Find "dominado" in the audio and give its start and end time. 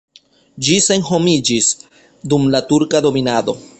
3.09-3.57